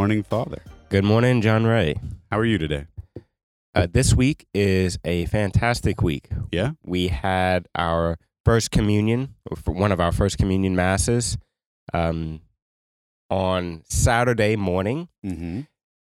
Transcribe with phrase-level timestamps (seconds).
[0.00, 0.62] Good morning, Father.
[0.88, 1.94] Good morning, John Ray.
[2.30, 2.86] How are you today?
[3.74, 6.30] Uh, this week is a fantastic week.
[6.50, 6.70] Yeah?
[6.82, 9.34] We had our first communion,
[9.66, 11.36] one of our first communion masses,
[11.92, 12.40] um,
[13.28, 15.60] on Saturday morning, Mm-hmm.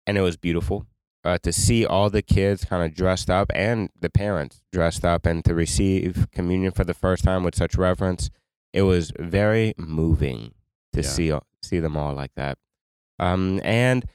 [0.06, 0.86] and it was beautiful
[1.24, 5.26] uh, to see all the kids kind of dressed up and the parents dressed up
[5.26, 8.30] and to receive communion for the first time with such reverence.
[8.72, 10.54] It was very moving
[10.94, 11.08] to Yeah.
[11.08, 11.34] see
[11.64, 12.60] see them all like that.
[13.20, 14.06] Um, and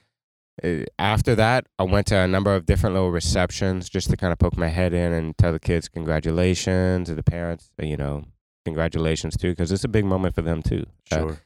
[0.63, 4.31] uh, after that, I went to a number of different little receptions just to kind
[4.33, 7.97] of poke my head in and tell the kids congratulations, to the parents, uh, you
[7.97, 8.23] know,
[8.65, 10.85] congratulations too, because it's a big moment for them too.
[11.11, 11.37] Uh, Sure.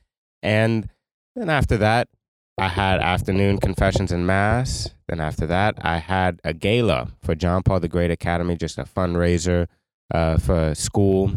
[0.42, 0.90] and
[1.36, 2.08] then after that,
[2.58, 4.90] I had afternoon confessions and mass.
[5.08, 8.84] Then after that, I had a gala for John Paul the Great Academy, just a
[8.84, 9.68] fundraiser
[10.14, 11.32] uh, for school,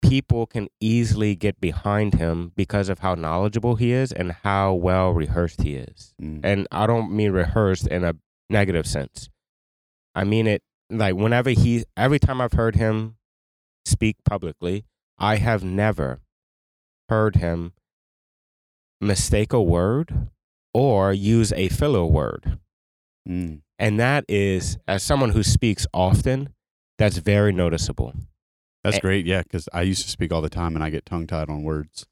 [0.02, 5.12] people can easily get behind him because of how knowledgeable he is and how well
[5.12, 6.14] rehearsed he is.
[6.22, 6.42] Mm.
[6.44, 8.16] And I don't mean rehearsed in a
[8.50, 9.30] negative sense.
[10.16, 13.18] I mean it like whenever he, every time I've heard him
[13.86, 14.86] speak publicly,
[15.18, 16.22] I have never
[17.10, 17.74] heard him
[19.02, 20.30] mistake a word
[20.74, 22.60] or use a filler word.
[23.28, 23.62] Mm.
[23.80, 26.54] And that is, as someone who speaks often,
[26.98, 28.14] that's very noticeable.
[28.88, 29.02] That's Eh.
[29.02, 29.26] great.
[29.26, 31.64] Yeah, because I used to speak all the time, and I get tongue tied on
[31.64, 32.06] words,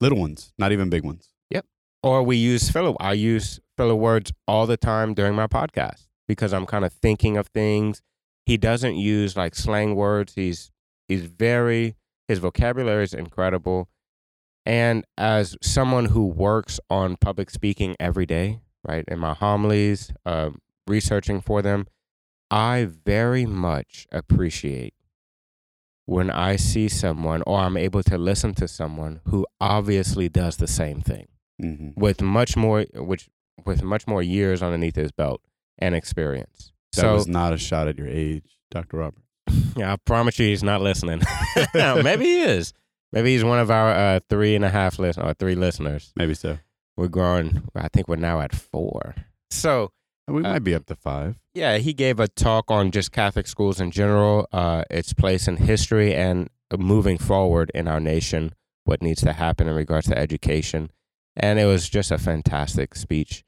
[0.00, 1.32] little ones, not even big ones.
[1.50, 1.64] Yep.
[2.02, 2.94] Or we use filler.
[3.00, 7.36] I use filler words all the time during my podcast because I'm kind of thinking
[7.36, 8.02] of things.
[8.46, 10.34] He doesn't use like slang words.
[10.34, 10.70] He's
[11.06, 11.96] he's very
[12.26, 13.88] his vocabulary is incredible.
[14.66, 20.58] And as someone who works on public speaking every day, right, in my homilies, um,
[20.86, 21.86] researching for them,
[22.50, 24.92] I very much appreciate
[26.08, 30.66] when I see someone or I'm able to listen to someone who obviously does the
[30.66, 31.28] same thing
[31.60, 32.00] Mm-hmm.
[32.00, 33.28] with much more which
[33.66, 35.40] with much more years underneath his belt
[35.76, 36.70] and experience.
[36.94, 38.98] That so was not a shot at your age, Dr.
[38.98, 39.22] Robert.
[39.76, 41.20] yeah, I promise you he's not listening.
[41.74, 42.72] Maybe he is.
[43.12, 46.12] Maybe he's one of our uh, three and a half listen or three listeners.
[46.14, 46.58] Maybe so.
[46.96, 47.64] We're growing.
[47.74, 49.16] I think we're now at four.
[49.50, 49.90] So
[50.28, 51.36] We Uh, might be up to five.
[51.54, 55.56] yeah, he gave a talk on just Catholic schools in general, uh, its place in
[55.56, 58.52] history, and moving forward in our nation,
[58.84, 60.90] what needs to happen in regards to education.
[61.34, 63.42] And it was just a fantastic speech.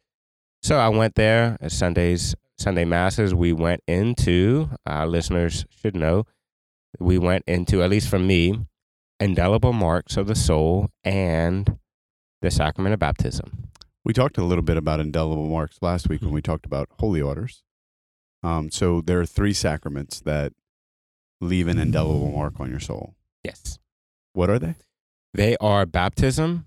[0.63, 3.35] So I went there at Sundays, Sunday masses.
[3.35, 6.25] We went into, our listeners should know,
[6.99, 8.67] we went into, at least for me,
[9.19, 11.79] indelible marks of the soul and
[12.43, 13.70] the sacrament of baptism.
[14.05, 17.21] We talked a little bit about indelible marks last week when we talked about holy
[17.21, 17.63] orders.
[18.43, 20.53] Um, so there are three sacraments that
[21.41, 23.15] leave an indelible mark on your soul.
[23.45, 23.79] Yes.
[24.33, 24.77] What are they?
[25.35, 26.67] They are baptism,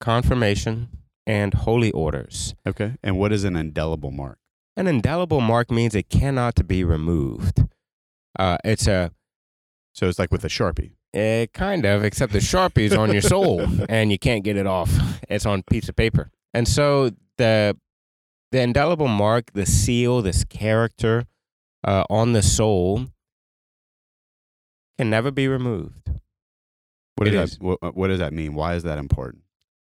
[0.00, 0.88] confirmation,
[1.26, 2.54] and holy orders.
[2.66, 2.94] Okay.
[3.02, 4.38] And what is an indelible mark?
[4.76, 7.64] An indelible mark means it cannot be removed.
[8.38, 9.10] Uh, it's a
[9.94, 10.92] So it's like with a sharpie.
[11.14, 14.66] eh, kind of, except the sharpie is on your soul and you can't get it
[14.66, 14.90] off.
[15.28, 17.76] It's on piece of paper, and so the
[18.50, 21.24] the indelible mark, the seal, this character
[21.84, 23.06] uh, on the soul
[24.98, 26.10] can never be removed.
[27.16, 27.58] What does is.
[27.58, 28.54] that, what, what does that mean?
[28.54, 29.42] Why is that important?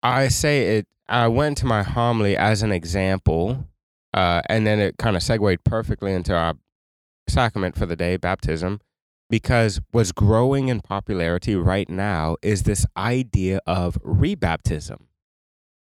[0.02, 0.86] I say it.
[1.08, 3.64] I went to my homily as an example,
[4.12, 6.54] uh, and then it kind of segued perfectly into our
[7.28, 8.80] sacrament for the day, baptism,
[9.30, 15.07] because what's growing in popularity right now is this idea of rebaptism,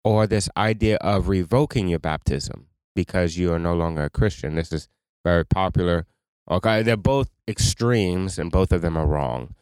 [0.05, 4.55] or this idea of revoking your baptism because you are no longer a Christian.
[4.55, 4.87] This is
[5.25, 6.05] very popular.
[6.49, 9.53] Okay, they're both extremes, and both of them are wrong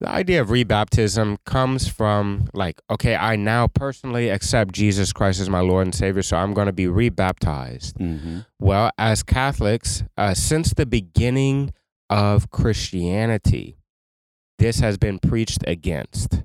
[0.00, 5.48] the idea of rebaptism comes from like okay i now personally accept jesus christ as
[5.48, 8.40] my lord and savior so i'm going to be rebaptized Mm-hmm.
[8.58, 11.72] well as catholics uh, since the beginning
[12.10, 13.78] of christianity
[14.58, 16.42] this has been preached against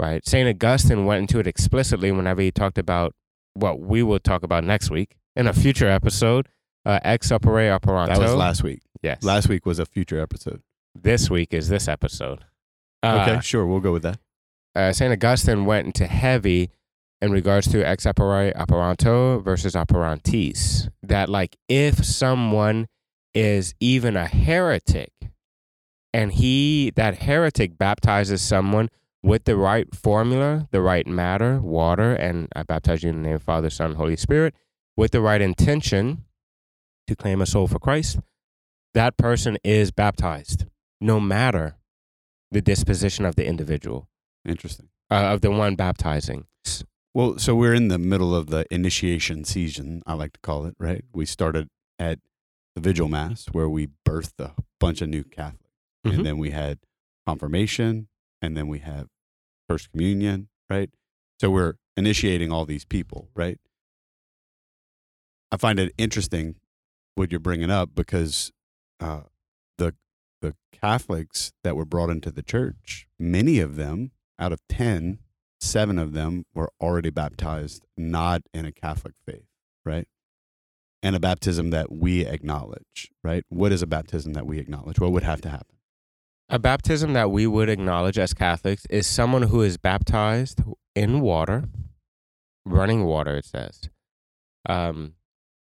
[0.00, 3.14] right st augustine went into it explicitly whenever he talked about
[3.54, 6.48] what we will talk about next week in a future episode
[6.86, 8.80] uh, ex opere operanto That was last week.
[9.02, 10.62] yes Last week was a future episode.
[10.94, 12.44] this week is this episode
[13.02, 14.18] Uh, Okay, sure, we'll go with that.
[14.74, 15.12] uh, St.
[15.12, 16.70] Augustine went into heavy
[17.20, 20.88] in regards to ex opere operanto versus operantis.
[21.02, 22.86] That, like, if someone
[23.34, 25.12] is even a heretic
[26.14, 28.88] and he, that heretic, baptizes someone
[29.22, 33.36] with the right formula, the right matter, water, and I baptize you in the name
[33.36, 34.54] of Father, Son, Holy Spirit,
[34.96, 36.24] with the right intention
[37.06, 38.18] to claim a soul for Christ,
[38.94, 40.64] that person is baptized,
[41.00, 41.76] no matter
[42.50, 44.08] the disposition of the individual
[44.46, 44.88] Interesting.
[45.10, 46.46] uh, of the one baptizing.
[47.12, 50.74] Well, so we're in the middle of the initiation season, I like to call it,
[50.78, 51.04] right?
[51.12, 51.68] We started
[51.98, 52.20] at
[52.76, 55.64] the Vigil Mass where we birthed a bunch of new Catholics.
[56.06, 56.14] Mhm.
[56.14, 56.78] And then we had
[57.26, 58.08] confirmation,
[58.42, 59.08] and then we have
[59.68, 60.90] First Communion, right?
[61.40, 63.58] So we're initiating all these people, right?
[65.52, 66.56] I find it interesting
[67.14, 68.52] what you're bringing up because
[69.00, 69.22] uh,
[69.78, 69.94] the
[70.40, 75.18] the Catholics that were brought into the church, many of them out of 10,
[75.60, 79.46] seven of them were already baptized, not in a Catholic faith,
[79.84, 80.08] right?
[81.02, 83.44] And a baptism that we acknowledge, right?
[83.48, 84.98] What is a baptism that we acknowledge?
[84.98, 85.76] What would have to happen?
[86.52, 90.60] A baptism that we would acknowledge as Catholics is someone who is baptized
[90.96, 91.64] in water,
[92.64, 93.82] running water, it says,
[94.68, 95.14] um,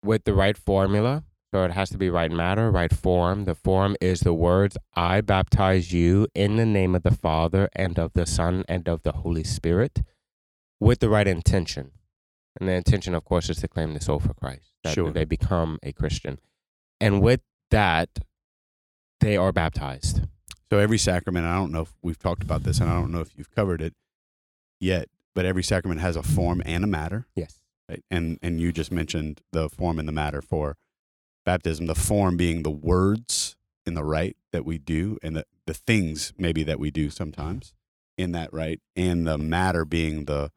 [0.05, 1.25] with the right formula.
[1.53, 3.47] So it has to be right matter, right form.
[3.47, 7.99] The form is the words, I baptize you in the name of the Father and
[7.99, 10.03] of the Son and of the Holy Spirit,
[10.79, 11.93] with the right intention.
[12.61, 15.11] And the intention, of course, is to claim the soul for Christ, that Sure.
[15.11, 16.39] they become a Christian.
[17.01, 17.41] And with
[17.71, 18.21] that,
[19.21, 20.23] they are baptized.
[20.71, 23.21] So every sacrament, I don't know if we've talked about this, and I don't know
[23.21, 23.95] if you've covered it
[24.81, 27.61] yet, but every sacrament has a form and a matter, Yes.
[27.89, 28.03] right?
[28.11, 30.77] And and you just mentioned the form and the matter for
[31.45, 31.87] baptism.
[31.87, 33.55] The form being the words
[33.85, 37.73] in the rite that we do, and the the things maybe that we do sometimes
[38.19, 40.51] in that rite, and the matter being the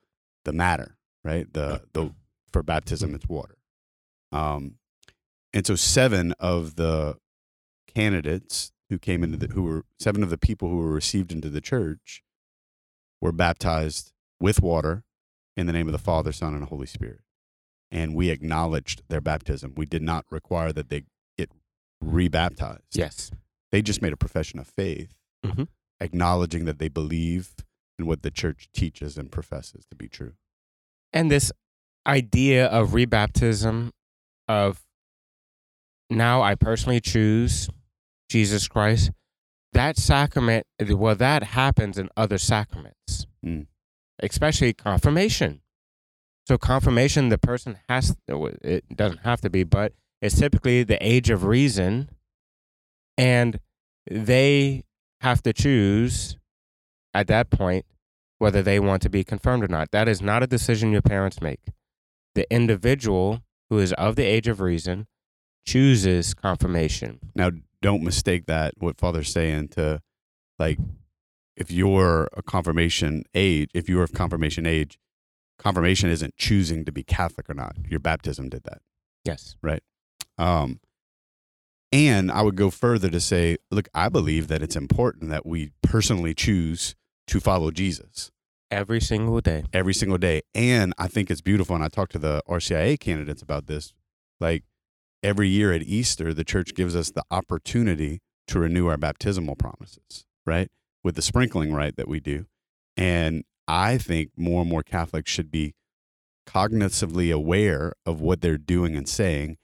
[0.45, 1.51] the matter, right?
[1.53, 2.13] The the
[2.51, 3.57] for baptism, it's water.
[4.31, 4.75] Um,
[5.53, 7.17] and so seven of the
[7.93, 11.49] candidates who came into the who were seven of the people who were received into
[11.49, 12.23] the church
[13.21, 15.03] were baptized with water
[15.57, 17.21] in the name of the Father, Son, and Holy Spirit.
[17.91, 19.73] And we acknowledged their baptism.
[19.75, 21.03] We did not require that they
[21.37, 21.51] get
[22.01, 22.83] rebaptized.
[22.93, 23.31] Yes.
[23.71, 25.67] They just made a profession of faith, Mhm.
[25.99, 27.55] acknowledging that they believe
[27.97, 30.33] in what the church teaches and professes to be true.
[31.11, 31.51] And this
[32.07, 33.91] idea of rebaptism
[34.47, 34.85] of
[36.09, 37.69] now I personally choose
[38.29, 39.11] Jesus Christ,
[39.73, 43.67] that sacrament, well, that happens in other sacraments, Mm.
[44.21, 45.61] especially confirmation.
[46.47, 51.29] So, confirmation, the person has, it doesn't have to be, but it's typically the age
[51.29, 52.09] of reason,
[53.17, 53.59] and
[54.09, 54.83] they
[55.21, 56.37] have to choose
[57.13, 57.85] at that point
[58.39, 59.91] whether they want to be confirmed or not.
[59.91, 61.59] That is not a decision your parents make.
[62.35, 65.07] The individual who is of the age of reason
[65.65, 67.19] chooses confirmation.
[67.35, 70.01] Now, don't mistake that what Father's saying to
[70.57, 70.77] like
[71.55, 74.97] if you're a confirmation age, if you're of confirmation age,
[75.57, 77.75] confirmation isn't choosing to be Catholic or not.
[77.89, 78.81] Your baptism did that.
[79.25, 79.55] Yes.
[79.61, 79.83] Right.
[80.37, 80.79] Um,
[81.91, 85.71] and I would go further to say, look, I believe that it's important that we
[85.81, 86.95] personally choose
[87.27, 88.31] to follow Jesus
[88.71, 89.63] Every single day.
[89.73, 90.43] every single day.
[90.53, 91.75] And I think it's beautiful.
[91.75, 93.93] And I talked to the RCIA candidates about this.
[94.39, 94.63] Like
[95.23, 100.25] every year at Easter, the church gives us the opportunity to renew our baptismal promises,
[100.45, 100.69] right?
[101.03, 102.45] With the sprinkling rite that we do.
[102.97, 105.75] And I think more and more Catholics should be
[106.47, 109.57] cognitively aware of what they're doing and saying.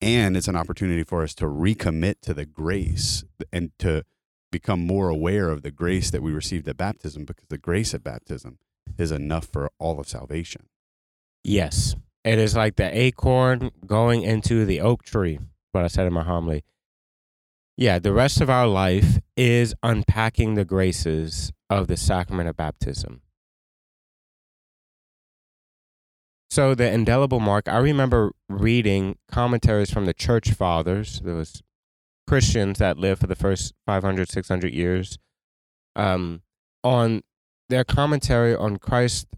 [0.00, 4.04] And it's an opportunity for us to recommit to the grace and to
[4.52, 8.04] become more aware of the grace that we received at baptism because the grace at
[8.04, 8.58] baptism
[8.96, 10.68] is enough for all of salvation.
[11.42, 11.96] Yes.
[12.26, 15.38] It is like the acorn going into the oak tree,
[15.70, 16.64] what I said in my homily.
[17.76, 23.20] Yeah, the rest of our life is unpacking the graces of the sacrament of baptism.
[26.50, 31.22] So the indelible mark, I remember reading commentaries from the church fathers.
[31.22, 31.62] Was
[32.26, 35.16] Christians that lived for the first 500, 600 years
[35.94, 36.42] um,
[36.82, 37.22] on
[37.68, 39.28] their commentary on Christ,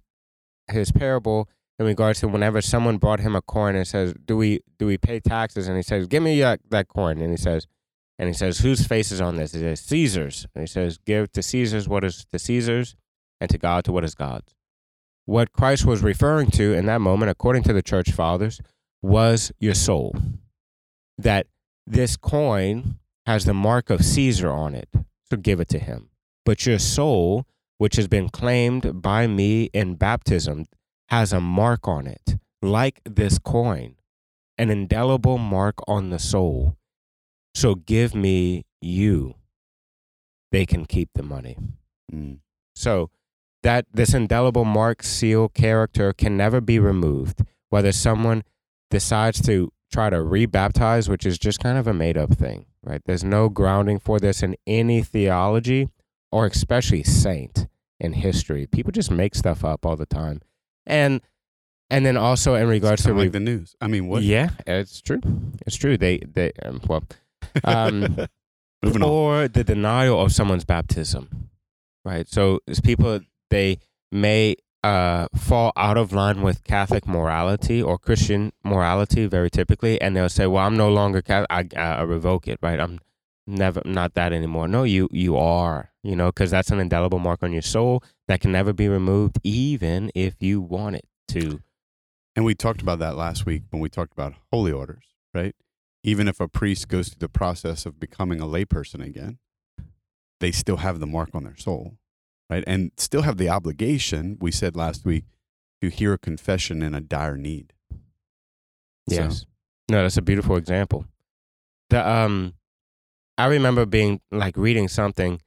[0.71, 4.61] his parable in regards to whenever someone brought him a coin and says, "Do we
[4.79, 7.67] do we pay taxes?" and he says, "Give me that, that coin," and he says,
[8.19, 11.31] and he says, "Whose face is on this?" He says, "Caesar's," and he says, "Give
[11.33, 12.97] to Caesar's what is to Caesar's,
[13.41, 14.55] and to God to what is God's."
[15.25, 18.61] What Christ was referring to in that moment, according to the church fathers,
[19.03, 20.17] was your soul.
[21.19, 21.47] That
[21.87, 24.89] this coin has the mark of Caesar on it,
[25.31, 26.09] so give it to him.
[26.45, 30.65] But your soul, which has been claimed by me in baptism,
[31.09, 33.97] has a mark on it, like this coin,
[34.57, 36.77] an indelible mark on the soul.
[37.55, 39.35] So give me you.
[40.53, 41.57] They can keep the money.
[42.13, 42.39] Mm.
[42.75, 43.11] So
[43.63, 47.43] that this indelible mark, seal, character can never be removed.
[47.71, 48.45] Whether someone
[48.91, 53.03] decides to try to rebaptize, which is just kind of a made up thing, right?
[53.05, 55.89] There's no grounding for this in any theology
[56.31, 57.67] or especially saint
[57.99, 58.67] in history.
[58.67, 60.41] People just make stuff up all the time.
[60.89, 61.21] And
[61.91, 63.75] and then also in regards to re- like the news.
[63.81, 64.23] I mean, what?
[64.23, 65.21] yeah, it's true.
[65.67, 65.97] It's true.
[65.97, 67.05] They they um, well
[67.65, 68.27] um,
[68.83, 69.09] Moving on.
[69.09, 71.51] or the denial of someone's baptism,
[72.05, 72.29] right?
[72.29, 73.79] So it's people they
[74.13, 80.17] may uh, fall out of line with Catholic morality or Christian morality very typically, and
[80.17, 81.77] they'll say, "Well, I'm no longer Catholic.
[81.77, 82.79] I, I revoke it, right?
[82.79, 83.01] I'm
[83.49, 87.43] never not that anymore." No, you you are, you know, because that's an indelible mark
[87.43, 91.61] on your soul that can never be removed, even if you want it to.
[92.37, 95.55] And we talked about that last week when we talked about holy orders, right?
[96.05, 99.39] Even if a priest goes through the process of becoming a layperson again,
[100.41, 101.99] they still have the mark on their soul,
[102.49, 102.63] right?
[102.67, 105.25] And still have the obligation, we said last week,
[105.83, 107.73] to hear a confession in a dire need.
[109.09, 109.47] So- Yes.
[109.91, 111.07] No, that's a beautiful example.
[111.91, 112.55] The um
[113.39, 115.41] I remember being like reading something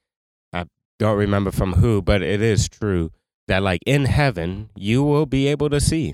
[0.54, 0.66] I
[0.98, 3.12] don't remember from who, but it is true
[3.48, 6.14] that like in heaven you will be able to see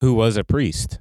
[0.00, 0.98] who was a priest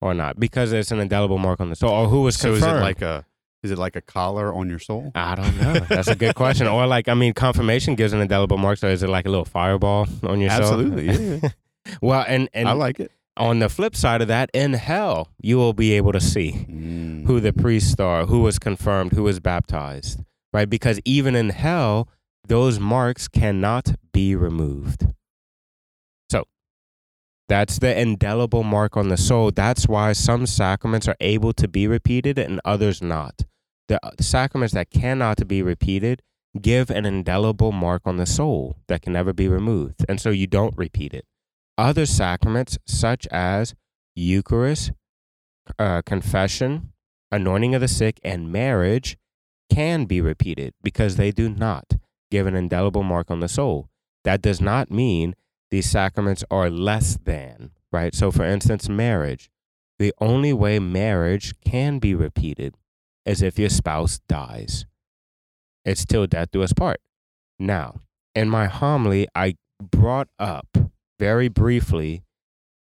[0.00, 2.76] or not because it's an indelible mark on the soul or who was So confirmed.
[2.76, 3.26] is it like a
[3.62, 5.12] is it like a collar on your soul?
[5.14, 5.74] I don't know.
[5.80, 6.66] That's a good question.
[6.76, 9.44] Or like I mean confirmation gives an indelible mark so is it like a little
[9.44, 10.60] fireball on your soul?
[10.62, 11.06] Absolutely.
[11.06, 11.48] Yeah, yeah.
[12.00, 13.12] well, and and I like it.
[13.40, 17.26] On the flip side of that in hell you will be able to see Mm.
[17.26, 20.20] who the priests are, who was confirmed, who was baptized,
[20.52, 20.68] right?
[20.68, 22.08] Because even in hell,
[22.46, 25.06] those marks cannot be removed.
[26.30, 26.44] So
[27.48, 29.50] that's the indelible mark on the soul.
[29.50, 33.44] That's why some sacraments are able to be repeated and others not.
[33.88, 36.22] The sacraments that cannot be repeated
[36.60, 40.04] give an indelible mark on the soul that can never be removed.
[40.08, 41.24] And so you don't repeat it.
[41.80, 43.74] Other sacraments, such as
[44.14, 44.92] Eucharist,
[45.78, 46.92] uh, confession,
[47.30, 49.16] anointing of the sick, and marriage
[49.72, 51.94] can be repeated because they do not
[52.30, 53.88] give an indelible mark on the soul.
[54.24, 55.34] That does not mean
[55.70, 58.14] these sacraments are less than, right?
[58.14, 59.48] So, for instance, marriage.
[59.98, 62.74] The only way marriage can be repeated
[63.24, 64.84] is if your spouse dies.
[65.86, 67.00] It's till death do us part.
[67.58, 68.02] Now,
[68.34, 70.89] in my homily, I brought up
[71.20, 72.22] very briefly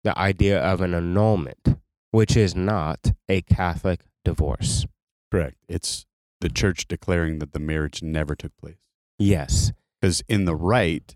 [0.03, 1.77] the idea of an annulment,
[2.10, 4.88] which is not a Catholic divorce.
[5.32, 5.58] Correct.
[5.70, 6.08] It's
[6.41, 8.89] the church declaring that the marriage never took place.
[9.20, 9.72] Yes.
[10.01, 11.15] Because in the rite,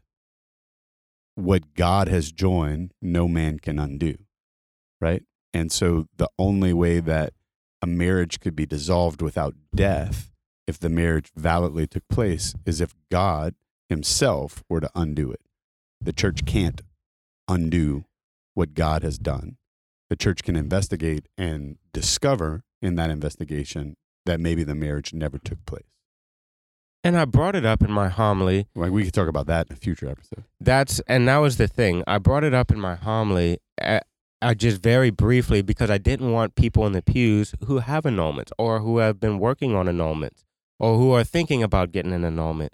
[1.33, 4.15] what God has joined, no man can undo.
[5.01, 5.23] Right.
[5.51, 7.33] And so the only way that
[7.81, 10.31] a marriage could be dissolved without death,
[10.67, 13.55] if the marriage validly took place, is if God
[13.87, 15.41] himself were to undo it.
[15.99, 16.81] The church can't
[17.49, 18.05] undo
[18.53, 19.57] what God has done.
[20.09, 25.65] The church can investigate and discover in that investigation that maybe the marriage never took
[25.65, 25.83] place.
[27.03, 28.67] And I brought it up in my homily.
[28.75, 30.43] Like we could talk about that in a future episode.
[30.59, 32.03] That's and that was the thing.
[32.07, 33.59] I brought it up in my homily.
[33.81, 34.01] I,
[34.41, 38.51] I just very briefly because I didn't want people in the pews who have annulments
[38.57, 40.43] or who have been working on annulments
[40.79, 42.73] or who are thinking about getting an annulment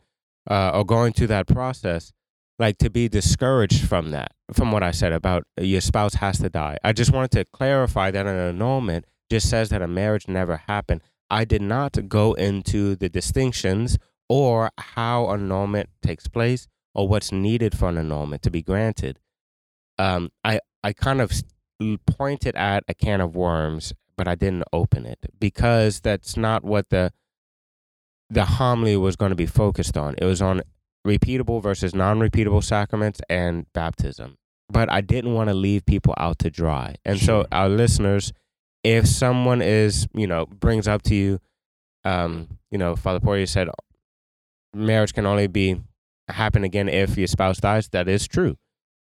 [0.49, 2.13] uh, or going through that process,
[2.59, 6.49] like to be discouraged from that, from what I said about your spouse has to
[6.49, 6.77] die.
[6.83, 11.01] I just wanted to clarify that an annulment just says that a marriage never happened.
[11.29, 13.97] I did not go into the distinctions
[14.29, 19.19] or how annulment takes place or what's needed for an annulment to be granted,
[19.99, 21.31] um, I I kind of
[22.07, 26.89] pointed at a can of worms, but I didn't open it because that's not what
[26.89, 27.11] the
[28.29, 30.15] the homily was going to be focused on.
[30.17, 30.61] It was on
[31.05, 34.35] repeatable versus non-repeatable sacraments and baptism.
[34.69, 36.95] But I didn't want to leave people out to dry.
[37.05, 37.43] And Sure.
[37.43, 38.33] so our listeners,
[38.83, 41.39] if someone is, you know, brings up to you,
[42.03, 43.69] um, you know, Father Poirier said
[44.73, 45.81] marriage can only be
[46.27, 47.89] happen again if your spouse dies.
[47.89, 48.57] That is true.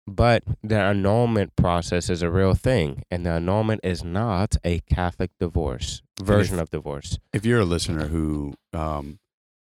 [0.08, 5.32] But the annulment process is a real thing, and the annulment is not a Catholic
[5.40, 7.18] divorce version of divorce.
[7.34, 9.20] if you're a listener who um,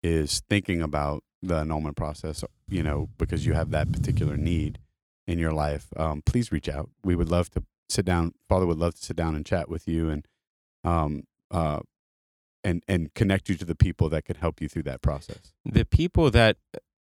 [0.02, 4.78] is thinking about the annulment process, you know, because you have that particular need
[5.26, 6.90] in your life, um, please reach out.
[7.04, 8.34] We would love to sit down.
[8.48, 10.26] Father would love to sit down and chat with you and
[10.84, 11.80] um, uh,
[12.64, 15.52] and and connect you to the people that can help you through that process.
[15.64, 16.56] The people that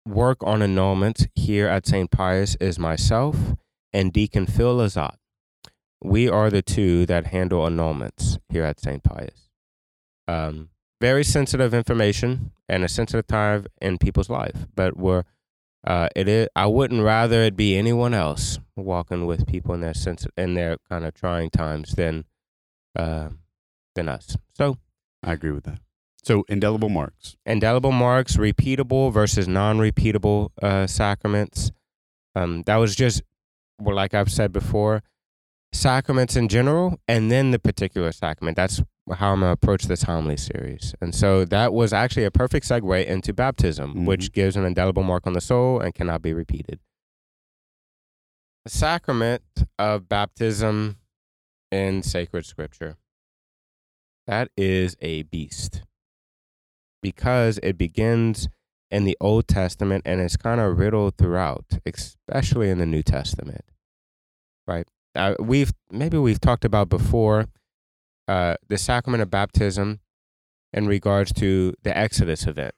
[0.07, 2.11] work on annulments here at St.
[2.11, 3.55] Pius is myself
[3.93, 5.17] and Deacon Phil Lazat.
[6.03, 9.03] We are the two that handle annulments here at St.
[9.03, 9.49] Pius.
[10.29, 10.69] Um,
[11.05, 15.25] very sensitive information and a sensitive time in people's life, but we're
[15.87, 16.49] uh, it is.
[16.57, 20.79] I wouldn't rather it be anyone else walking with people in their sense in their
[20.89, 22.25] kind of trying times than
[22.97, 23.29] uh,
[23.95, 24.39] than us.
[24.55, 24.79] So
[25.23, 25.81] I agree with that.
[26.23, 27.37] So indelible marks.
[27.45, 31.71] indelible marks, repeatable versus non-repeatable uh, sacraments.
[32.35, 33.23] Um, that was just,
[33.79, 35.03] well, like I've said before,
[35.75, 38.57] sacraments in general, and then the particular sacrament.
[38.57, 40.95] That's how I'm gonna approach this homily series.
[41.01, 44.07] And so that was actually a perfect segue into baptism, mm-hmm.
[44.07, 46.81] which gives an indelible mark on the soul and cannot be repeated.
[48.65, 49.43] The sacrament
[49.79, 50.97] of baptism
[51.71, 52.97] in sacred scripture.
[54.27, 55.83] That is a beast
[57.03, 58.49] because it begins
[58.91, 63.65] in the Old Testament and it's kind of riddled throughout, especially in the New Testament.
[64.67, 64.87] Right?
[65.15, 67.47] Uh, we've maybe we've talked about before
[68.27, 70.01] uh, the sacrament of baptism
[70.73, 72.75] in regards to the Exodus event.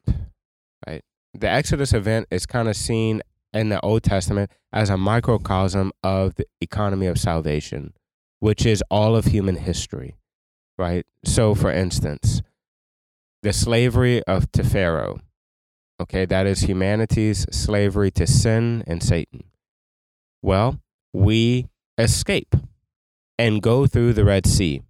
[0.86, 1.02] Right?
[1.32, 3.22] The Exodus event is kind of seen
[3.52, 7.94] in the Old Testament as a microcosm of the economy of salvation,
[8.40, 10.16] which is all of human history.
[10.76, 11.06] Right?
[11.24, 12.42] So, for instance,
[13.42, 15.20] the slavery of to Pharaoh.
[15.98, 19.44] Okay, that is humanity's slavery to sin and Satan.
[20.42, 20.80] Well,
[21.14, 22.54] we escape
[23.38, 24.82] and go through the Red Sea.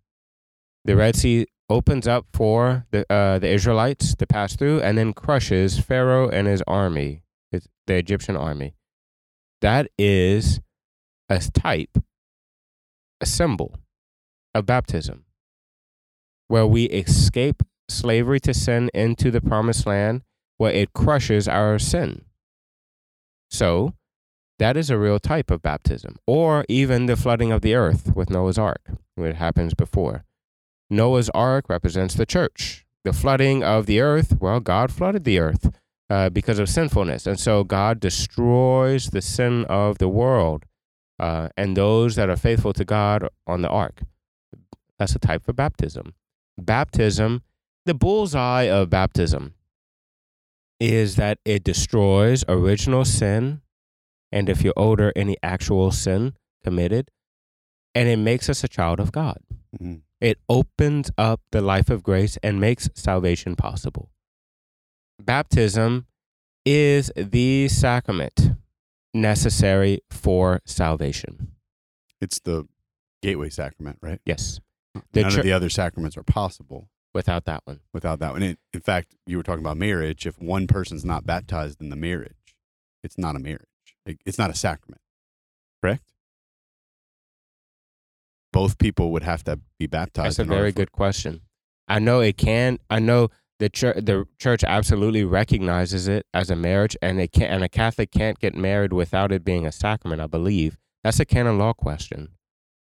[0.85, 5.13] The Red Sea opens up for the uh, the Israelites to pass through, and then
[5.13, 8.75] crushes Pharaoh and his army, his, the Egyptian army.
[9.61, 10.61] That is
[11.29, 11.99] a type,
[13.21, 13.75] a symbol
[14.55, 15.25] of baptism,
[16.49, 20.23] where we escape slavery to sin into the promised land
[20.57, 22.25] where it crushes our sin.
[23.51, 23.95] So,
[24.59, 26.17] that is a real type of baptism.
[26.27, 28.83] Or even the flooding of the earth with Noah's Ark,
[29.17, 30.25] it happens before.
[30.89, 32.87] Noah's Ark represents the church.
[33.05, 35.79] The flooding of the earth, well, God flooded the earth
[36.11, 37.27] uh, because of sinfulness.
[37.27, 40.65] And so God destroys the sin of the world
[41.19, 44.03] uh, and those that are faithful to God on the ark.
[44.99, 46.15] That's a type of baptism.
[46.59, 47.43] Baptism
[47.87, 49.55] the bullseye of baptism
[50.81, 53.63] is that it destroys original sin
[54.33, 56.35] and if you're older any actual sin
[56.65, 57.11] committed
[57.95, 59.39] and it makes us a child of god
[59.81, 60.03] Mhm.
[60.21, 64.11] it opens up the life of grace and makes salvation possible
[65.23, 66.07] baptism
[66.65, 68.51] is the sacrament
[69.15, 71.53] necessary for salvation
[72.21, 72.67] It's the
[73.23, 74.21] gateway sacrament, right?
[74.25, 74.61] yes
[75.13, 78.43] The None of the other sacraments are possible without that one without that one.
[78.43, 80.27] In fact, you were talking about marriage.
[80.27, 82.57] If one person's not baptized in the marriage,
[83.03, 83.69] it's not a marriage.
[84.07, 85.01] It- It's not a sacrament.
[85.83, 86.03] Correct?
[88.53, 90.39] Both people would have to be baptized.
[90.39, 91.43] That's a very good question.
[91.89, 92.79] I know it can.
[92.89, 93.97] I know the church.
[94.05, 97.45] The church absolutely recognizes it as a marriage, and it can.
[97.51, 100.21] And a Catholic can't get married without it being a sacrament.
[100.23, 102.31] I believe that's a canon law question.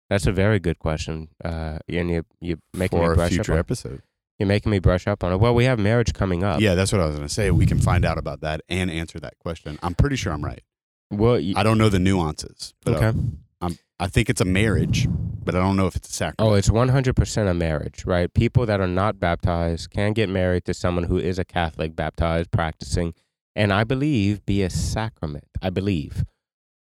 [0.09, 1.29] That's a very good question.
[1.45, 3.57] Uh, and you you making for me a future up.
[3.57, 4.03] On, episode.
[4.39, 5.37] you're making me brush up on it.
[5.41, 6.61] Well, we have marriage coming up.
[6.61, 7.51] Yeah, that's what I was going to say.
[7.51, 9.79] We can find out about that and answer that question.
[9.83, 10.63] I'm pretty sure I'm right.
[11.11, 13.19] Well, y- I don't know the nuances, but okay.
[13.61, 16.53] I'm, I think it's a marriage, but I don't know if it's a sacrament.
[16.53, 18.33] Oh, it's 100% a marriage, right?
[18.33, 22.51] People that are not baptized can get married to someone who is a Catholic, baptized,
[22.51, 23.13] practicing,
[23.57, 25.45] and I believe be a sacrament.
[25.61, 26.25] I believe.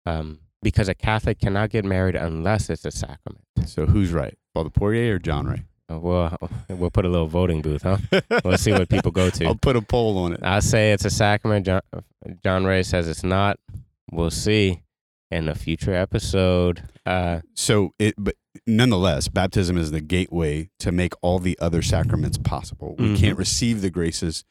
[0.06, 3.44] Um, because a Catholic cannot get married unless it's a sacrament.
[3.66, 4.36] so who's right?
[4.54, 5.62] Father Poirier or John Ray?
[5.90, 6.36] Uh, Well,
[6.68, 7.98] we'll put a little voting booth, huh?
[8.44, 9.44] We'll see what people go to.
[9.46, 10.40] I'll put a poll on it.
[10.42, 11.64] I say it's a sacrament.
[11.66, 11.80] John,
[12.42, 13.58] John Ray says it's not.
[14.10, 14.82] We'll see
[15.30, 16.82] in a future episode.
[17.04, 18.34] Uh, So it, but
[18.66, 22.96] nonetheless, baptism is the gateway to make all the other sacraments possible.
[22.98, 23.18] We Mhm.
[23.18, 24.44] can't receive the graces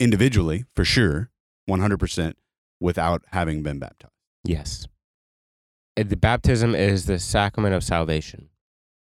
[0.00, 1.30] individually, for sure,
[1.66, 2.36] one hundred percent,
[2.80, 4.12] without having been baptized.
[4.44, 4.86] yes.
[5.96, 8.48] Uh, The baptism is the sacrament of salvation.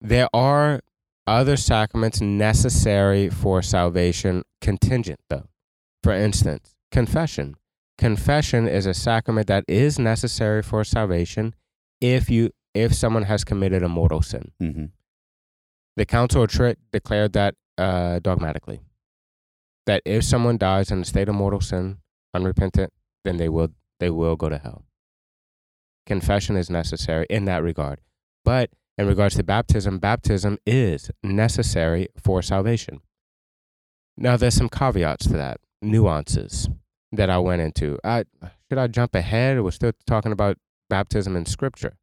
[0.02, 0.82] There are
[1.28, 5.48] other sacraments necessary for salvation, contingent though.
[6.04, 7.56] For instance, confession.
[8.02, 11.54] Confession is a sacrament that is necessary for salvation
[12.02, 14.52] if you if someone has committed a mortal sin.
[14.60, 14.86] Mm-hmm.
[15.98, 18.82] The Council of Trent declared that uh, dogmatically.
[19.86, 22.00] That if someone dies in a state of mortal sin,
[22.34, 22.92] unrepentant,
[23.24, 24.84] then they will they will go to hell.
[26.08, 28.02] Confession is necessary in that regard.
[28.44, 33.02] But in regards to baptism, baptism is necessary for salvation.
[34.18, 36.68] Now there's some caveats to that, nuances
[37.12, 37.98] that I went into.
[38.04, 38.26] I,
[38.70, 39.62] should I jump ahead?
[39.62, 40.58] We're still talking about
[40.90, 41.98] baptism in scripture.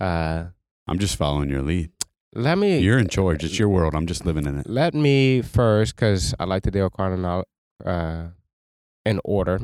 [0.00, 0.46] Uh,
[0.86, 1.90] I'm just following your lead.
[2.34, 3.42] let me You're in charge.
[3.44, 3.94] It's your world.
[3.94, 4.68] I'm just living in it.
[4.68, 7.44] let me first, because I like to deal chronolo-
[7.84, 8.26] uh,
[9.04, 9.60] in order.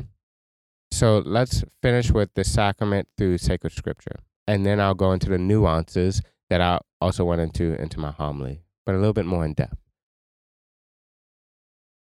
[0.91, 4.15] So let's finish with the sacrament through sacred scripture,
[4.47, 8.61] and then I'll go into the nuances that I also went into into my homily,
[8.85, 9.77] but a little bit more in depth.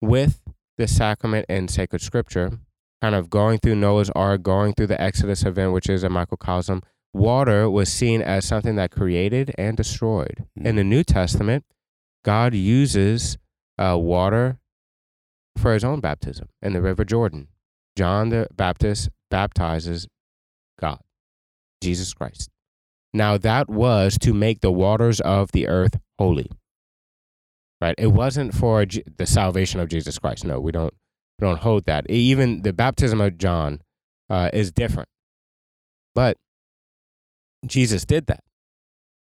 [0.01, 0.41] With
[0.77, 2.59] the sacrament in sacred scripture,
[3.01, 6.81] kind of going through Noah's Ark, going through the Exodus event, which is a microcosm,
[7.13, 10.45] water was seen as something that created and destroyed.
[10.55, 11.65] In the New Testament,
[12.23, 13.37] God uses
[13.77, 14.59] uh, water
[15.57, 17.47] for his own baptism in the River Jordan.
[17.97, 20.07] John the Baptist baptizes
[20.79, 20.99] God,
[21.81, 22.49] Jesus Christ.
[23.13, 26.49] Now, that was to make the waters of the earth holy.
[27.81, 27.95] Right?
[27.97, 30.45] It wasn't for the salvation of Jesus Christ.
[30.45, 30.93] No, we don't,
[31.39, 32.09] we don't hold that.
[32.09, 33.81] Even the baptism of John
[34.29, 35.09] uh, is different.
[36.13, 36.37] But
[37.65, 38.43] Jesus did that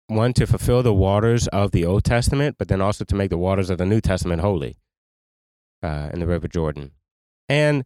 [0.08, 3.38] one to fulfill the waters of the Old Testament, but then also to make the
[3.38, 4.78] waters of the New Testament holy
[5.82, 6.92] uh, in the River Jordan.
[7.48, 7.84] And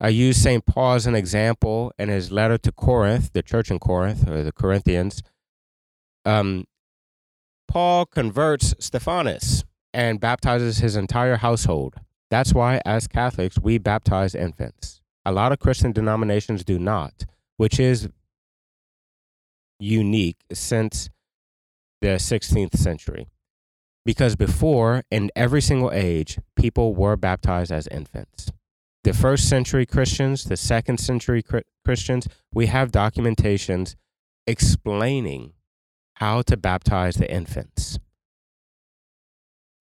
[0.00, 0.64] I use St.
[0.64, 4.52] Paul as an example in his letter to Corinth, the church in Corinth, or the
[4.52, 5.22] Corinthians.
[6.24, 6.64] Um,
[7.68, 11.96] Paul converts Stephanus and baptizes his entire household.
[12.30, 15.00] That's why, as Catholics, we baptize infants.
[15.24, 17.26] A lot of Christian denominations do not,
[17.56, 18.08] which is
[19.78, 21.10] unique since
[22.00, 23.28] the 16th century.
[24.06, 28.50] Because before, in every single age, people were baptized as infants.
[29.04, 31.42] The first century Christians, the second century
[31.84, 33.96] Christians, we have documentations
[34.46, 35.52] explaining
[36.14, 37.98] how to baptize the infants.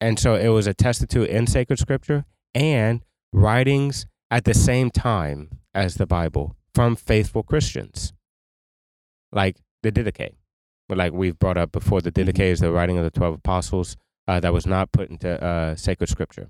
[0.02, 5.50] And so it was attested to in sacred scripture and writings at the same time
[5.74, 8.14] as the Bible from faithful Christians,
[9.32, 10.36] like the Didache
[10.88, 13.98] But like we've brought up before, the Didache is the writing of the 12 apostles
[14.28, 16.50] uh, that was not put into uh, sacred scripture.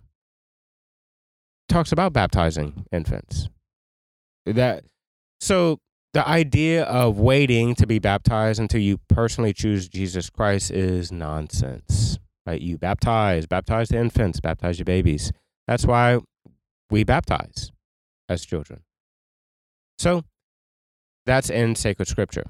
[1.67, 3.49] Talks about baptizing infants.
[4.45, 4.83] That
[5.39, 5.79] so
[6.13, 12.17] the idea of waiting to be baptized until you personally choose Jesus Christ is nonsense.
[12.49, 12.61] Right?
[12.61, 15.31] You baptize, baptize the infants, baptize your babies.
[15.67, 16.19] That's why
[16.89, 17.71] we baptize
[18.27, 18.81] as children.
[19.97, 20.23] So
[21.25, 22.45] that's in sacred scripture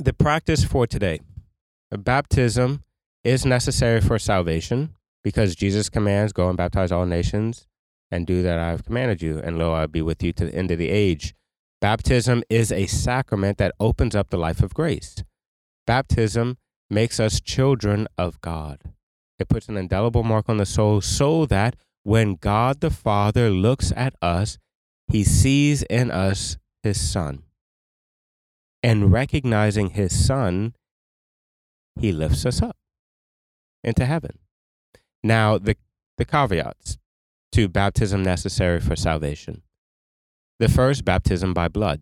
[0.00, 1.20] the practice for today.
[1.90, 2.82] Baptism
[3.22, 7.66] is necessary for salvation because Jesus commands, Go and baptize all nations
[8.10, 10.54] and do that I have commanded you, and lo, I'll be with you to the
[10.54, 11.34] end of the age.
[11.80, 15.22] Baptism is a sacrament that opens up the life of grace.
[15.86, 16.58] Baptism
[16.90, 18.80] makes us children of God.
[19.38, 23.92] It puts an indelible mark on the soul so that when God the Father looks
[23.96, 24.58] at us,
[25.08, 27.44] he sees in us his Son
[28.82, 30.74] and recognizing his son,
[31.98, 32.76] he lifts us up
[33.84, 34.38] into heaven.
[35.22, 35.76] Now, the,
[36.16, 36.98] the caveats
[37.52, 39.62] to baptism necessary for salvation.
[40.58, 42.00] The first, baptism by blood.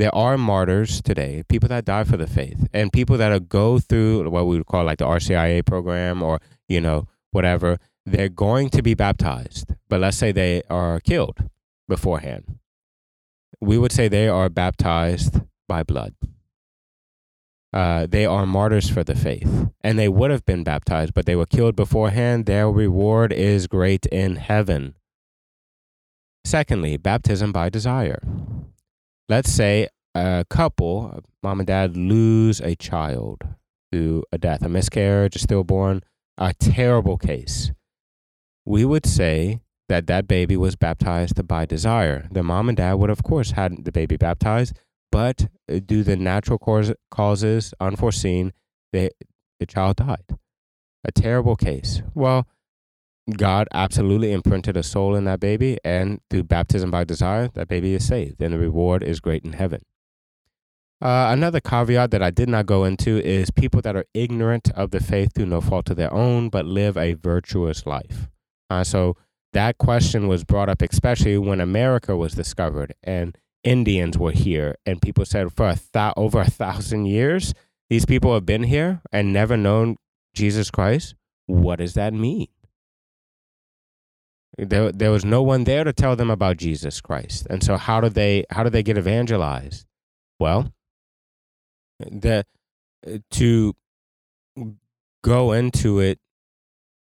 [0.00, 4.30] There are martyrs today, people that die for the faith, and people that go through
[4.30, 7.76] what we would call like the RCIA program or, you know, whatever.
[8.06, 11.36] They're going to be baptized, but let's say they are killed
[11.86, 12.56] beforehand.
[13.60, 16.14] We would say they are baptized by blood.
[17.70, 21.36] Uh, they are martyrs for the faith, and they would have been baptized, but they
[21.36, 22.46] were killed beforehand.
[22.46, 24.94] Their reward is great in heaven.
[26.42, 28.22] Secondly, baptism by desire.
[29.30, 33.46] Let's say a couple, mom and dad, lose a child
[33.92, 36.02] through a death, a miscarriage, a stillborn,
[36.36, 37.70] a terrible case,
[38.66, 42.26] we would say that that baby was baptized by desire.
[42.32, 44.76] The mom and dad would, of course, had the baby baptized,
[45.12, 48.52] but uh, due to natural cause, causes, unforeseen,
[48.92, 49.12] the
[49.60, 50.24] the child died.
[51.04, 52.02] A terrible case.
[52.14, 52.48] Well,
[53.38, 57.94] God absolutely imprinted a soul in that baby, and through baptism by desire, that baby
[57.94, 59.82] is saved, and the reward is great in heaven.
[61.02, 64.90] Uh, another caveat that I did not go into is people that are ignorant of
[64.90, 68.28] the faith through no fault of their own, but live a virtuous life.
[68.68, 69.16] Uh, so
[69.52, 75.02] that question was brought up, especially when America was discovered and Indians were here, and
[75.02, 77.54] people said for a th- over a thousand years,
[77.88, 79.96] these people have been here and never known
[80.34, 81.14] Jesus Christ.
[81.46, 82.48] What does that mean?
[84.68, 88.00] There, there was no one there to tell them about Jesus Christ, and so how
[88.00, 89.86] do they how do they get evangelized?
[90.38, 90.72] Well,
[91.98, 92.44] the
[93.30, 93.74] to
[95.22, 96.18] go into it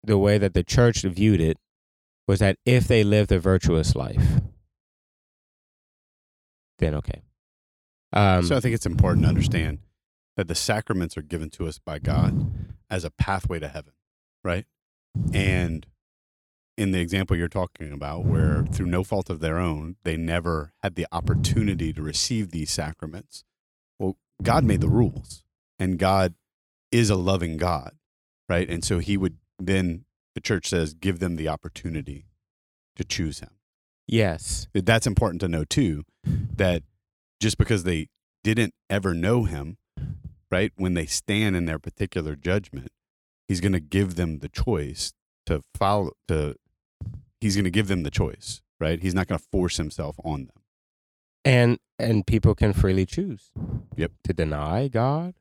[0.04, 1.58] the way that the church viewed it
[2.28, 4.40] was that if they lived a virtuous life,
[6.78, 7.22] then okay.
[8.12, 9.80] Um, so I think it's important to understand
[10.36, 12.52] that the sacraments are given to us by God
[12.88, 13.92] as a pathway to heaven,
[14.44, 14.64] right?
[15.32, 15.84] And
[16.78, 20.72] in the example you're talking about, where through no fault of their own, they never
[20.80, 23.42] had the opportunity to receive these sacraments.
[23.98, 25.42] Well, God made the rules,
[25.78, 26.34] and God
[26.92, 27.96] is a loving God,
[28.48, 28.70] right?
[28.70, 30.04] And so He would then,
[30.36, 32.26] the church says, give them the opportunity
[32.94, 33.50] to choose Him.
[34.06, 36.84] yes, That's important to know too, that
[37.40, 38.06] just because they
[38.44, 39.78] didn't ever know Him,
[40.48, 42.92] right, when they stand in their particular judgment,
[43.48, 45.12] He's going to give them the choice
[45.46, 46.54] to follow, to,
[47.40, 49.00] He's going to give them the choice, right?
[49.00, 50.62] He's not going to force Himself on them.
[51.44, 53.50] and and people can freely choose.
[53.96, 54.12] Yep.
[54.24, 55.34] To deny God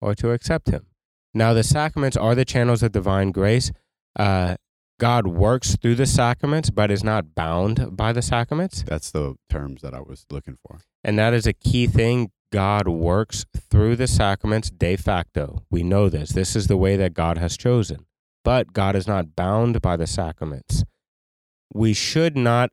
[0.00, 0.86] or to accept Him.
[1.34, 3.72] Now, the sacraments are the channels of divine grace.
[4.18, 4.56] Uh,
[4.98, 8.82] God works through the sacraments, but is not bound by the sacraments.
[8.86, 10.78] That's the terms that I was looking for.
[11.04, 12.30] And that is a key thing.
[12.52, 15.64] God works through the sacraments de facto.
[15.70, 16.30] We know this.
[16.30, 18.06] This is the way that God has chosen.
[18.44, 20.84] But God is not bound by the sacraments.
[21.72, 22.70] We should not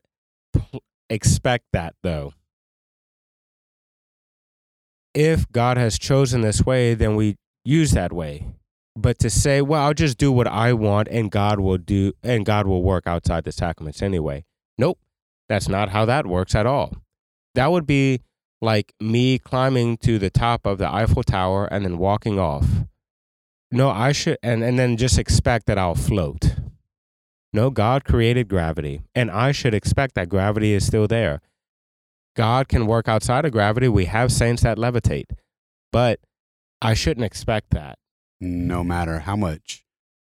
[0.54, 2.34] pl- expect that, though.
[5.14, 8.48] If God has chosen this way, then we use that way.
[8.96, 12.46] But to say, well, I'll just do what I want and God will do and
[12.46, 14.46] God will work outside the sacraments anyway.
[14.78, 15.00] Nope.
[15.50, 16.98] That's not how that works at all.
[17.56, 18.22] That would be
[18.62, 22.68] like me climbing to the top of the Eiffel Tower and then walking off.
[23.72, 26.53] No, I should, and, and then just expect that I'll float.
[27.54, 31.40] No, God created gravity, and I should expect that gravity is still there.
[32.36, 33.88] God can work outside of gravity.
[33.88, 35.30] We have saints that levitate,
[35.92, 36.20] but
[36.82, 38.00] I shouldn't expect that.
[38.42, 39.86] No matter how much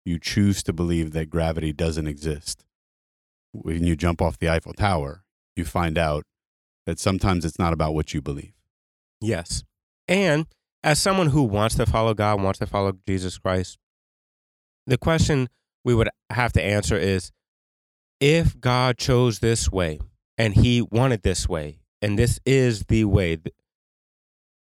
[0.03, 2.65] you choose to believe that gravity doesn't exist,
[3.51, 5.23] when you jump off the Eiffel Tower,
[5.55, 6.23] you find out
[6.87, 8.53] that sometimes it's not about what you believe.
[9.19, 9.63] Yes.
[10.07, 10.47] And
[10.83, 13.77] as someone who wants to follow God, wants to follow Jesus Christ,
[14.87, 15.47] the question
[15.83, 17.31] we would have to answer is
[18.19, 19.99] if God chose this way
[20.37, 23.37] and he wanted this way, and this is the way,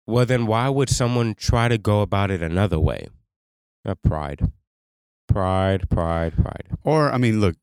[0.05, 3.07] well, then why would someone try to go about it another way?
[3.85, 4.51] Uh, pride.
[5.27, 6.67] Pride, pride, pride.
[6.83, 7.55] Or, I mean, look,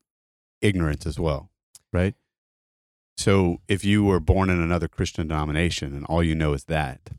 [0.61, 1.49] ignorance as well,
[1.93, 2.15] right?
[3.17, 7.11] So if you were born in another Christian denomination and all you know is that,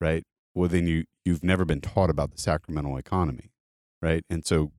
[0.00, 0.22] right?
[0.54, 3.50] Well, then you, you've never been taught about the sacramental economy,
[4.02, 4.24] right?
[4.28, 4.72] And so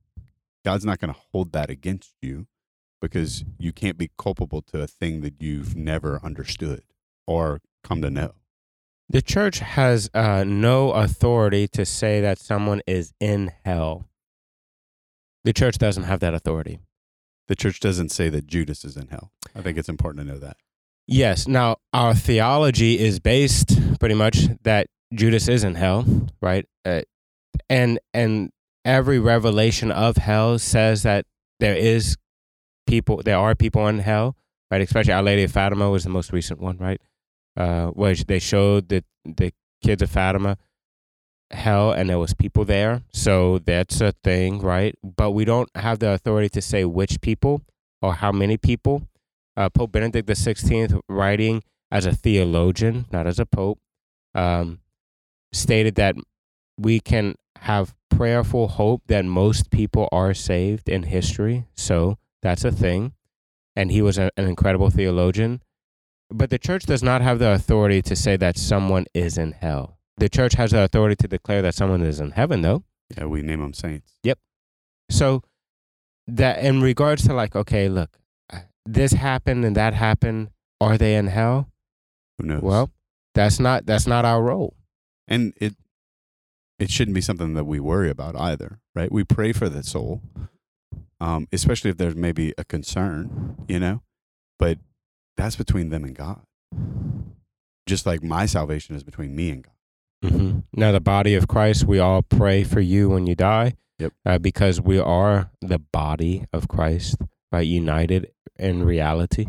[0.64, 2.46] God's not going to hold that against you
[3.00, 6.84] because you can't be culpable to a thing that you've never understood
[7.26, 8.34] or come to know.
[9.08, 14.08] The church has uh, no authority to say that someone is in hell.
[15.44, 16.78] The church doesn't have that authority.
[17.48, 19.32] The church doesn't say that Judas is in hell.
[19.54, 20.56] I think it's important to know that.
[21.06, 21.48] Yes.
[21.48, 26.06] Now, our theology is based pretty much that Judas is in hell,
[26.40, 26.64] right?
[26.84, 27.02] Uh,
[27.68, 28.50] and and
[28.84, 31.26] every revelation of hell says that
[31.60, 32.16] there is
[32.86, 34.36] people, there are people in hell,
[34.70, 34.80] right?
[34.80, 37.00] Especially Our Lady of Fatima was the most recent one, right?
[37.56, 40.56] Uh, where they showed the the kids of Fatima
[41.50, 43.02] hell, and there was people there.
[43.12, 44.94] So that's a thing, right?
[45.02, 47.62] But we don't have the authority to say which people
[48.00, 49.06] or how many people
[49.56, 53.78] uh, Pope Benedict XVI, writing as a theologian, not as a pope,
[54.34, 54.80] um,
[55.52, 56.16] stated that
[56.78, 61.66] we can have prayerful hope that most people are saved in history.
[61.76, 63.12] So that's a thing.
[63.74, 65.62] And he was a, an incredible theologian.
[66.30, 69.98] But the church does not have the authority to say that someone is in hell.
[70.18, 72.84] The church has the authority to declare that someone is in heaven, though.
[73.16, 74.12] Yeah, we name them saints.
[74.22, 74.38] Yep.
[75.10, 75.42] So
[76.26, 78.18] that in regards to like, okay, look,
[78.52, 80.50] uh, this happened and that happened.
[80.80, 81.68] Are they in hell?
[82.38, 82.62] Who knows?
[82.62, 82.90] Well,
[83.34, 84.74] that's not that's not our role.
[85.28, 85.74] and it
[86.82, 89.12] it shouldn't be something that we worry about either, right?
[89.12, 90.20] We pray for the soul,
[91.20, 94.02] um, especially if there's maybe a concern, you know.
[94.58, 94.78] But
[95.36, 96.40] that's between them and God.
[97.86, 99.72] Just like my salvation is between me and God.
[100.24, 100.58] Mm-hmm.
[100.72, 103.74] Now, the body of Christ, we all pray for you when you die.
[104.00, 104.12] Yep.
[104.26, 107.18] Uh, because we are the body of Christ,
[107.52, 107.60] right?
[107.60, 109.46] United in reality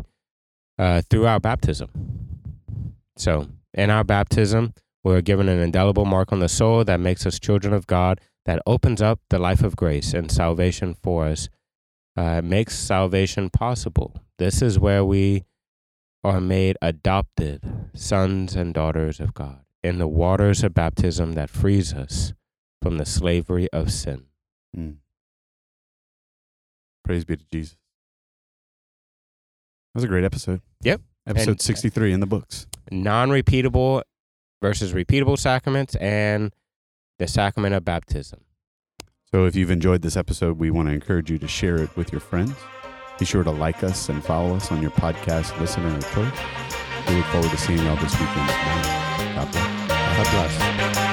[0.78, 1.90] uh, through our baptism.
[3.16, 4.72] So, in our baptism,
[5.04, 8.62] we're given an indelible mark on the soul that makes us children of God, that
[8.66, 11.48] opens up the life of grace and salvation for us,
[12.16, 14.16] uh, makes salvation possible.
[14.38, 15.44] This is where we
[16.24, 21.92] are made adopted sons and daughters of God in the waters of baptism that frees
[21.92, 22.32] us
[22.80, 24.24] from the slavery of sin.
[24.76, 24.96] Mm.
[27.04, 27.76] Praise be to Jesus.
[29.92, 30.62] That was a great episode.
[30.82, 31.02] Yep.
[31.26, 32.66] Episode And- 63 in the books.
[32.90, 34.02] Non repeatable
[34.64, 36.50] versus repeatable sacraments and
[37.18, 38.40] the sacrament of baptism.
[39.30, 42.12] So if you've enjoyed this episode, we want to encourage you to share it with
[42.12, 42.54] your friends.
[43.18, 46.40] Be sure to like us and follow us on your podcast listener of choice.
[47.06, 48.48] We look forward to seeing y'all this weekend.
[49.34, 49.88] God bless.
[50.16, 51.03] God bless.